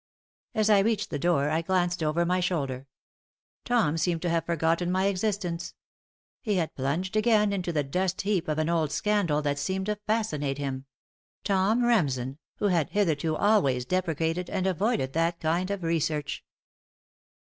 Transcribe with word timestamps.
As 0.55 0.67
I 0.71 0.79
reached 0.79 1.11
the 1.11 1.19
door, 1.19 1.51
I 1.51 1.61
glanced 1.61 2.01
over 2.01 2.25
my 2.25 2.39
shoulder. 2.39 2.87
Tom 3.65 3.99
seemed 3.99 4.23
to 4.23 4.31
have 4.31 4.47
forgotten 4.47 4.91
my 4.91 5.05
existence. 5.05 5.75
He 6.41 6.55
had 6.55 6.73
plunged 6.73 7.15
again 7.15 7.53
into 7.53 7.71
the 7.71 7.83
dust 7.83 8.21
heap 8.21 8.47
of 8.47 8.57
an 8.57 8.67
old 8.67 8.91
scandal 8.91 9.43
that 9.43 9.59
seemed 9.59 9.85
to 9.85 9.99
fascinate 10.07 10.57
him 10.57 10.85
Tom 11.43 11.85
Remsen, 11.85 12.39
who 12.55 12.69
had 12.69 12.89
hitherto 12.89 13.35
always 13.35 13.85
deprecated 13.85 14.49
and 14.49 14.65
avoided 14.65 15.13
that 15.13 15.39
kind 15.39 15.69
of 15.69 15.83
research. 15.83 16.43